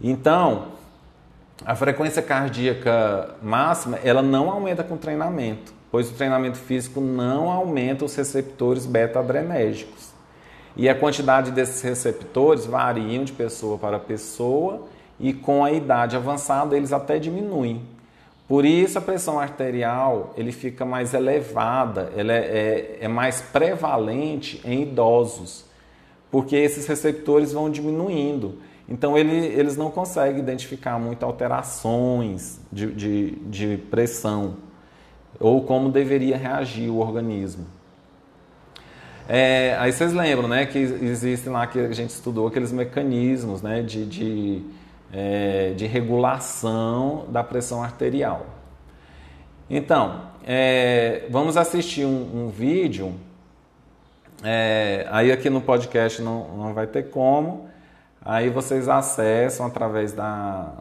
Então, 0.00 0.66
a 1.66 1.74
frequência 1.74 2.22
cardíaca 2.22 3.34
máxima, 3.42 3.98
ela 4.04 4.22
não 4.22 4.52
aumenta 4.52 4.84
com 4.84 4.96
treinamento, 4.96 5.74
pois 5.90 6.08
o 6.08 6.14
treinamento 6.14 6.56
físico 6.56 7.00
não 7.00 7.50
aumenta 7.50 8.04
os 8.04 8.14
receptores 8.14 8.86
beta-adrenérgicos. 8.86 10.10
E 10.76 10.88
a 10.88 10.94
quantidade 10.94 11.50
desses 11.50 11.82
receptores 11.82 12.64
variam 12.64 13.24
de 13.24 13.32
pessoa 13.32 13.76
para 13.76 13.98
pessoa 13.98 14.93
e 15.18 15.32
com 15.32 15.64
a 15.64 15.72
idade 15.72 16.16
avançada 16.16 16.76
eles 16.76 16.92
até 16.92 17.18
diminuem. 17.18 17.82
Por 18.46 18.64
isso 18.64 18.98
a 18.98 19.00
pressão 19.00 19.40
arterial 19.40 20.34
ele 20.36 20.52
fica 20.52 20.84
mais 20.84 21.14
elevada, 21.14 22.12
ela 22.16 22.32
é, 22.32 22.36
é, 22.36 22.98
é 23.02 23.08
mais 23.08 23.40
prevalente 23.40 24.60
em 24.64 24.82
idosos, 24.82 25.64
porque 26.30 26.56
esses 26.56 26.86
receptores 26.86 27.52
vão 27.52 27.70
diminuindo. 27.70 28.58
Então 28.88 29.16
ele, 29.16 29.34
eles 29.34 29.76
não 29.76 29.90
conseguem 29.90 30.40
identificar 30.40 30.98
muito 30.98 31.24
alterações 31.24 32.60
de, 32.70 32.92
de, 32.92 33.30
de 33.46 33.76
pressão 33.90 34.56
ou 35.40 35.62
como 35.62 35.90
deveria 35.90 36.36
reagir 36.36 36.90
o 36.90 36.98
organismo. 36.98 37.66
É, 39.26 39.74
aí 39.78 39.90
vocês 39.90 40.12
lembram 40.12 40.48
né, 40.48 40.66
que 40.66 40.78
existem 40.78 41.50
lá 41.50 41.66
que 41.66 41.78
a 41.78 41.92
gente 41.92 42.10
estudou 42.10 42.46
aqueles 42.46 42.70
mecanismos 42.70 43.62
né, 43.62 43.80
de, 43.80 44.04
de 44.04 44.62
é, 45.14 45.72
de 45.76 45.86
regulação 45.86 47.26
da 47.28 47.44
pressão 47.44 47.82
arterial. 47.82 48.46
Então, 49.70 50.22
é, 50.44 51.26
vamos 51.30 51.56
assistir 51.56 52.04
um, 52.04 52.46
um 52.46 52.48
vídeo. 52.48 53.14
É, 54.42 55.06
aí 55.10 55.30
aqui 55.30 55.48
no 55.48 55.60
podcast 55.60 56.20
não, 56.20 56.56
não 56.56 56.74
vai 56.74 56.88
ter 56.88 57.04
como. 57.10 57.68
Aí 58.20 58.50
vocês 58.50 58.88
acessam 58.88 59.66
através 59.66 60.12
da, 60.12 60.72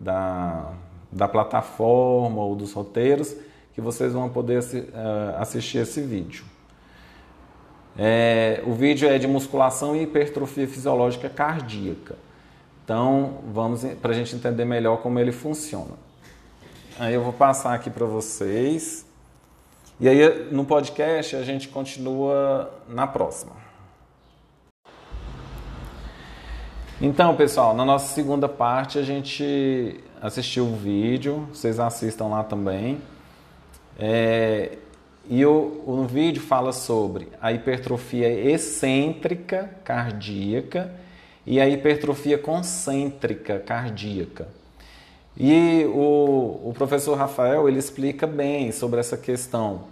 da, 0.00 0.72
da 1.12 1.28
plataforma 1.28 2.42
ou 2.42 2.56
dos 2.56 2.72
roteiros 2.72 3.36
que 3.74 3.80
vocês 3.80 4.12
vão 4.12 4.30
poder 4.30 4.60
uh, 4.60 5.36
assistir 5.38 5.78
esse 5.78 6.00
vídeo. 6.00 6.44
É, 7.98 8.62
o 8.66 8.72
vídeo 8.72 9.08
é 9.08 9.18
de 9.18 9.26
musculação 9.26 9.94
e 9.94 10.02
hipertrofia 10.02 10.66
fisiológica 10.66 11.28
cardíaca. 11.28 12.16
Então, 12.84 13.38
vamos 13.50 13.82
para 14.02 14.10
a 14.10 14.14
gente 14.14 14.36
entender 14.36 14.66
melhor 14.66 14.98
como 14.98 15.18
ele 15.18 15.32
funciona. 15.32 15.92
Aí 16.98 17.14
eu 17.14 17.22
vou 17.22 17.32
passar 17.32 17.72
aqui 17.72 17.88
para 17.88 18.04
vocês. 18.04 19.06
E 19.98 20.06
aí 20.06 20.52
no 20.52 20.66
podcast 20.66 21.34
a 21.34 21.42
gente 21.42 21.68
continua 21.68 22.70
na 22.86 23.06
próxima. 23.06 23.52
Então, 27.00 27.34
pessoal, 27.34 27.74
na 27.74 27.86
nossa 27.86 28.14
segunda 28.14 28.50
parte 28.50 28.98
a 28.98 29.02
gente 29.02 29.98
assistiu 30.20 30.66
o 30.66 30.76
vídeo, 30.76 31.48
vocês 31.54 31.80
assistam 31.80 32.26
lá 32.26 32.44
também. 32.44 33.00
É, 33.98 34.76
e 35.26 35.44
o, 35.46 35.82
o 35.86 36.04
vídeo 36.04 36.42
fala 36.42 36.70
sobre 36.70 37.28
a 37.40 37.50
hipertrofia 37.50 38.28
excêntrica 38.28 39.70
cardíaca 39.84 41.02
e 41.46 41.60
a 41.60 41.68
hipertrofia 41.68 42.38
concêntrica 42.38 43.58
cardíaca. 43.58 44.48
E 45.36 45.84
o, 45.86 46.70
o 46.70 46.72
professor 46.74 47.16
Rafael 47.16 47.68
ele 47.68 47.78
explica 47.78 48.26
bem 48.26 48.70
sobre 48.70 49.00
essa 49.00 49.16
questão. 49.16 49.82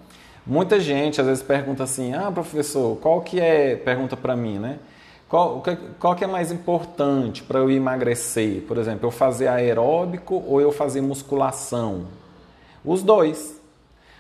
Muita 0.47 0.81
gente 0.81 1.21
às 1.21 1.27
vezes 1.27 1.43
pergunta 1.43 1.85
assim: 1.85 2.15
ah, 2.15 2.31
professor, 2.31 2.97
qual 2.99 3.21
que 3.21 3.41
é. 3.41 3.77
Pergunta 3.77 4.17
para 4.17 4.37
mim, 4.37 4.59
né? 4.59 4.79
Qual, 5.29 5.63
qual 5.99 6.15
que 6.15 6.25
é 6.25 6.27
mais 6.27 6.53
importante 6.53 7.43
para 7.43 7.59
eu 7.59 7.71
emagrecer? 7.71 8.63
Por 8.63 8.77
exemplo, 8.77 9.07
eu 9.07 9.11
fazer 9.11 9.49
aeróbico 9.49 10.45
ou 10.47 10.61
eu 10.61 10.71
fazer 10.71 11.01
musculação? 11.01 12.07
Os 12.85 13.03
dois. 13.03 13.61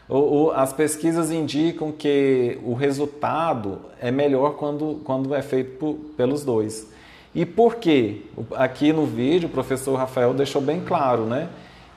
O, 0.08 0.16
o, 0.16 0.50
as 0.52 0.72
pesquisas 0.72 1.30
indicam 1.30 1.92
que 1.92 2.58
o 2.64 2.74
resultado 2.74 3.80
é 4.00 4.10
melhor 4.10 4.54
quando, 4.54 5.00
quando 5.04 5.34
é 5.34 5.42
feito 5.42 5.78
por, 5.78 5.94
pelos 6.16 6.44
dois. 6.44 6.91
E 7.34 7.46
por 7.46 7.76
quê? 7.76 8.22
Aqui 8.56 8.92
no 8.92 9.06
vídeo 9.06 9.48
o 9.48 9.52
professor 9.52 9.96
Rafael 9.96 10.34
deixou 10.34 10.60
bem 10.60 10.80
claro, 10.80 11.24
né? 11.24 11.48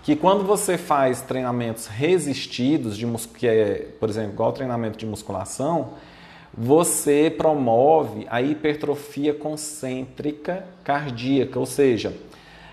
Que 0.03 0.15
quando 0.15 0.43
você 0.43 0.77
faz 0.77 1.21
treinamentos 1.21 1.87
resistidos, 1.87 2.95
de 2.95 3.05
que 3.37 3.47
é, 3.47 3.87
por 3.99 4.09
exemplo, 4.09 4.33
igual 4.33 4.53
treinamento 4.53 4.97
de 4.97 5.05
musculação, 5.05 5.93
você 6.57 7.33
promove 7.35 8.25
a 8.29 8.41
hipertrofia 8.41 9.33
concêntrica 9.33 10.65
cardíaca, 10.83 11.59
ou 11.59 11.65
seja, 11.65 12.15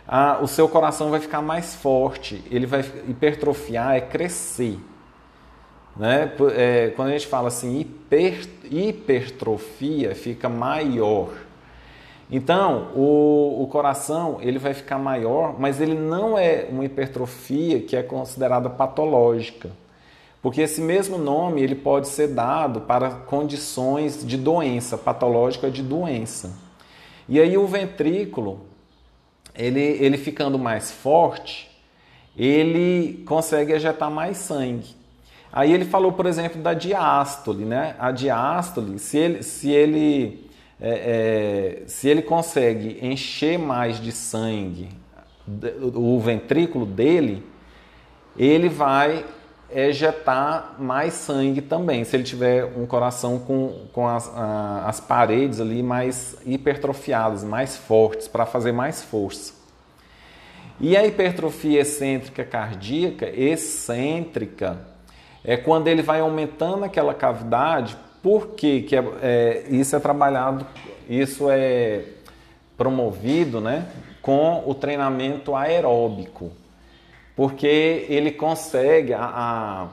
a, 0.06 0.38
o 0.40 0.46
seu 0.46 0.68
coração 0.68 1.10
vai 1.10 1.20
ficar 1.20 1.42
mais 1.42 1.74
forte, 1.74 2.42
ele 2.50 2.66
vai 2.66 2.84
hipertrofiar, 3.08 3.96
é 3.96 4.00
crescer. 4.00 4.78
Né? 5.96 6.32
É, 6.54 6.92
quando 6.94 7.08
a 7.08 7.12
gente 7.12 7.26
fala 7.26 7.48
assim, 7.48 7.80
hiper, 7.80 8.46
hipertrofia 8.70 10.14
fica 10.14 10.48
maior. 10.48 11.30
Então, 12.34 12.88
o, 12.96 13.62
o, 13.62 13.66
coração 13.66 14.38
ele 14.40 14.58
vai 14.58 14.72
ficar 14.72 14.96
maior, 14.96 15.60
mas 15.60 15.82
ele 15.82 15.92
não 15.92 16.38
é 16.38 16.66
uma 16.70 16.82
hipertrofia 16.82 17.78
que 17.80 17.94
é 17.94 18.02
considerada 18.02 18.70
patológica. 18.70 19.70
Porque 20.40 20.62
esse 20.62 20.80
mesmo 20.80 21.18
nome 21.18 21.60
ele 21.60 21.74
pode 21.74 22.08
ser 22.08 22.28
dado 22.28 22.80
para 22.80 23.10
condições 23.10 24.26
de 24.26 24.38
doença, 24.38 24.96
patológica 24.96 25.70
de 25.70 25.82
doença. 25.82 26.58
E 27.28 27.38
aí 27.38 27.58
o 27.58 27.66
ventrículo, 27.66 28.60
ele, 29.54 29.80
ele 29.80 30.16
ficando 30.16 30.58
mais 30.58 30.90
forte, 30.90 31.70
ele 32.34 33.22
consegue 33.26 33.74
ejetar 33.74 34.10
mais 34.10 34.38
sangue. 34.38 34.96
Aí 35.52 35.70
ele 35.70 35.84
falou, 35.84 36.12
por 36.12 36.24
exemplo, 36.24 36.62
da 36.62 36.72
diástole, 36.72 37.66
né? 37.66 37.94
A 37.98 38.10
diástole, 38.10 38.98
se 38.98 39.18
ele, 39.18 39.42
se 39.42 39.70
ele 39.70 40.50
é, 40.84 41.82
é, 41.84 41.86
se 41.86 42.08
ele 42.08 42.22
consegue 42.22 42.98
encher 43.00 43.56
mais 43.56 44.00
de 44.00 44.10
sangue 44.10 44.88
o 45.94 46.18
ventrículo 46.18 46.84
dele, 46.84 47.46
ele 48.36 48.68
vai 48.68 49.24
ejetar 49.70 50.74
mais 50.80 51.14
sangue 51.14 51.62
também. 51.62 52.02
Se 52.02 52.16
ele 52.16 52.24
tiver 52.24 52.64
um 52.64 52.84
coração 52.84 53.38
com, 53.38 53.86
com 53.92 54.08
as, 54.08 54.28
a, 54.36 54.88
as 54.88 54.98
paredes 54.98 55.60
ali 55.60 55.84
mais 55.84 56.36
hipertrofiadas, 56.44 57.44
mais 57.44 57.76
fortes, 57.76 58.26
para 58.26 58.44
fazer 58.44 58.72
mais 58.72 59.04
força. 59.04 59.54
E 60.80 60.96
a 60.96 61.06
hipertrofia 61.06 61.82
excêntrica 61.82 62.44
cardíaca, 62.44 63.28
excêntrica, 63.28 64.80
é 65.44 65.56
quando 65.56 65.86
ele 65.86 66.02
vai 66.02 66.18
aumentando 66.18 66.84
aquela 66.84 67.14
cavidade 67.14 67.96
por 68.22 68.48
que, 68.48 68.82
que 68.82 68.96
é, 68.96 69.04
é, 69.20 69.64
isso 69.68 69.96
é 69.96 69.98
trabalhado, 69.98 70.64
isso 71.08 71.50
é 71.50 72.04
promovido 72.76 73.60
né, 73.60 73.88
com 74.20 74.62
o 74.66 74.74
treinamento 74.74 75.56
aeróbico? 75.56 76.52
Porque 77.34 78.06
ele 78.08 78.30
consegue, 78.30 79.12
a, 79.12 79.24
a, 79.24 79.88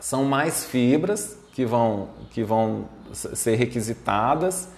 são 0.00 0.24
mais 0.24 0.64
fibras 0.64 1.38
que 1.52 1.64
vão, 1.64 2.08
que 2.30 2.42
vão 2.42 2.86
ser 3.12 3.54
requisitadas 3.54 4.68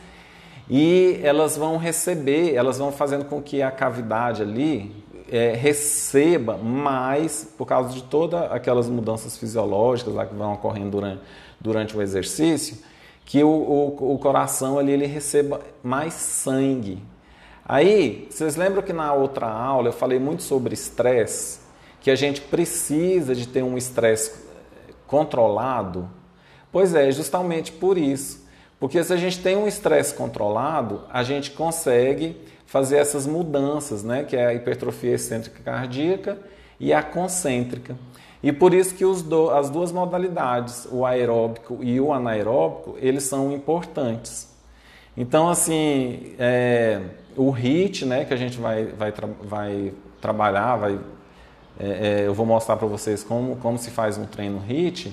e 0.68 1.18
elas 1.22 1.56
vão 1.56 1.78
receber, 1.78 2.54
elas 2.54 2.78
vão 2.78 2.92
fazendo 2.92 3.24
com 3.24 3.40
que 3.40 3.62
a 3.62 3.70
cavidade 3.70 4.42
ali 4.42 4.94
é, 5.30 5.54
receba 5.54 6.56
mais 6.56 7.48
por 7.56 7.66
causa 7.66 7.92
de 7.92 8.02
todas 8.02 8.50
aquelas 8.52 8.88
mudanças 8.88 9.36
fisiológicas 9.36 10.14
lá 10.14 10.26
que 10.26 10.34
vão 10.34 10.52
ocorrendo 10.54 10.90
durante, 10.90 11.20
durante 11.60 11.96
o 11.96 12.02
exercício, 12.02 12.78
que 13.24 13.42
o, 13.42 13.48
o, 13.48 14.14
o 14.14 14.18
coração 14.18 14.78
ali 14.78 14.92
ele 14.92 15.06
receba 15.06 15.60
mais 15.82 16.14
sangue. 16.14 17.02
Aí, 17.64 18.26
vocês 18.30 18.56
lembram 18.56 18.82
que 18.82 18.92
na 18.92 19.12
outra 19.12 19.46
aula 19.46 19.88
eu 19.88 19.92
falei 19.92 20.18
muito 20.18 20.42
sobre 20.42 20.72
estresse, 20.72 21.60
que 22.00 22.10
a 22.10 22.14
gente 22.14 22.40
precisa 22.40 23.34
de 23.34 23.46
ter 23.46 23.62
um 23.62 23.76
estresse 23.76 24.32
controlado? 25.06 26.08
Pois 26.72 26.94
é, 26.94 27.10
justamente 27.10 27.72
por 27.72 27.98
isso. 27.98 28.46
Porque 28.80 29.02
se 29.02 29.12
a 29.12 29.16
gente 29.16 29.40
tem 29.40 29.56
um 29.56 29.66
estresse 29.66 30.14
controlado, 30.14 31.02
a 31.10 31.22
gente 31.22 31.50
consegue 31.50 32.36
fazer 32.64 32.96
essas 32.98 33.26
mudanças, 33.26 34.02
né? 34.04 34.24
que 34.24 34.36
é 34.36 34.46
a 34.46 34.54
hipertrofia 34.54 35.14
excêntrica 35.14 35.60
cardíaca 35.62 36.38
e 36.78 36.92
a 36.92 37.02
concêntrica. 37.02 37.96
E 38.42 38.52
por 38.52 38.72
isso 38.72 38.94
que 38.94 39.04
do, 39.22 39.50
as 39.50 39.68
duas 39.68 39.90
modalidades, 39.90 40.86
o 40.90 41.04
aeróbico 41.04 41.78
e 41.82 42.00
o 42.00 42.12
anaeróbico, 42.12 42.96
eles 43.00 43.24
são 43.24 43.52
importantes. 43.52 44.48
Então, 45.16 45.48
assim, 45.48 46.34
é, 46.38 47.00
o 47.36 47.50
HIT, 47.50 48.04
né, 48.04 48.24
que 48.24 48.32
a 48.32 48.36
gente 48.36 48.58
vai, 48.58 48.84
vai, 48.86 49.12
vai 49.42 49.92
trabalhar, 50.20 50.76
vai, 50.76 50.98
é, 51.78 51.86
é, 51.86 52.26
eu 52.26 52.32
vou 52.32 52.46
mostrar 52.46 52.76
para 52.76 52.86
vocês 52.86 53.24
como, 53.24 53.56
como 53.56 53.76
se 53.76 53.90
faz 53.90 54.16
um 54.16 54.24
treino 54.24 54.60
HIT, 54.60 55.12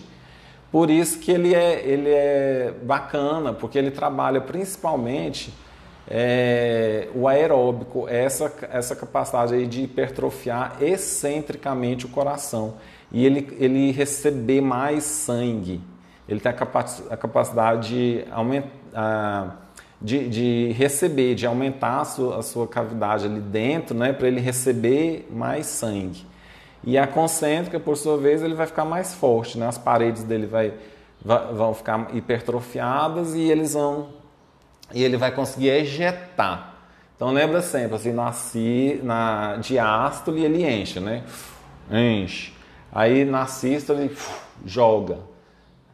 por 0.72 0.92
isso 0.92 1.20
que 1.20 1.32
ele 1.32 1.56
é, 1.56 1.82
ele 1.88 2.10
é 2.10 2.74
bacana, 2.84 3.54
porque 3.54 3.78
ele 3.78 3.90
trabalha 3.90 4.42
principalmente 4.42 5.52
é, 6.08 7.10
o 7.16 7.28
aeróbico, 7.28 8.08
essa, 8.08 8.52
essa 8.72 8.96
capacidade 8.96 9.54
aí 9.54 9.66
de 9.66 9.84
hipertrofiar 9.84 10.78
excentricamente 10.82 12.06
o 12.06 12.10
coração 12.10 12.76
e 13.12 13.26
ele, 13.26 13.56
ele 13.60 13.92
receber 13.92 14.62
mais 14.62 15.04
sangue. 15.04 15.82
Ele 16.28 16.40
tem 16.40 16.52
a, 16.52 16.54
capac, 16.54 17.04
a 17.10 17.18
capacidade 17.18 17.88
de, 17.90 18.26
aumentar, 18.32 19.70
de, 20.02 20.28
de, 20.30 20.72
receber, 20.74 21.36
de 21.36 21.46
aumentar 21.46 22.02
a 22.02 22.06
sua, 22.06 22.40
a 22.40 22.42
sua 22.42 22.68
cavidade 22.68 23.26
ali 23.26 23.40
dentro, 23.40 23.96
né, 23.96 24.12
para 24.12 24.28
ele 24.28 24.40
receber 24.40 25.28
mais 25.32 25.68
sangue. 25.68 26.26
E 26.84 26.98
a 26.98 27.08
concêntrica, 27.08 27.80
por 27.80 27.98
sua 27.98 28.18
vez, 28.18 28.44
ele 28.44 28.54
vai 28.54 28.68
ficar 28.68 28.86
mais 28.86 29.14
forte, 29.14 29.58
né? 29.58 29.68
as 29.68 29.78
paredes 29.78 30.24
dele 30.24 30.46
vai, 30.46 30.72
vai, 31.24 31.52
vão 31.52 31.74
ficar 31.74 32.10
hipertrofiadas 32.14 33.34
e 33.34 33.42
eles 33.42 33.74
vão 33.74 34.10
e 34.94 35.04
ele 35.04 35.18
vai 35.18 35.32
conseguir 35.32 35.70
ejetar. 35.70 36.74
Então 37.16 37.32
lembra 37.32 37.62
sempre, 37.62 37.96
assim, 37.96 38.12
nasci 38.12 39.00
na 39.04 39.56
diástole 39.58 40.44
ele 40.44 40.66
enche, 40.66 41.00
né? 41.00 41.24
Enche. 41.90 42.54
Aí 42.92 43.24
na 43.26 43.46
sístole 43.46 44.16
joga 44.66 45.20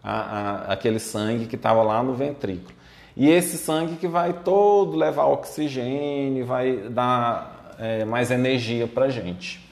a, 0.03 0.13
a, 0.13 0.73
aquele 0.73 0.99
sangue 0.99 1.45
que 1.45 1.55
estava 1.55 1.83
lá 1.83 2.01
no 2.01 2.13
ventrículo. 2.13 2.73
E 3.15 3.29
esse 3.29 3.57
sangue 3.57 3.97
que 3.97 4.07
vai 4.07 4.33
todo 4.33 4.95
levar 4.95 5.25
oxigênio, 5.25 6.45
vai 6.45 6.77
dar 6.89 7.75
é, 7.77 8.05
mais 8.05 8.31
energia 8.31 8.87
para 8.87 9.09
gente. 9.09 9.67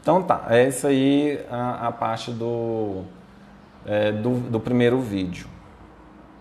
Então 0.00 0.22
tá, 0.22 0.46
essa 0.48 0.88
aí 0.88 1.38
a, 1.50 1.88
a 1.88 1.92
parte 1.92 2.30
do, 2.30 3.02
é, 3.84 4.10
do, 4.10 4.40
do 4.40 4.58
primeiro 4.58 5.00
vídeo. 5.00 5.46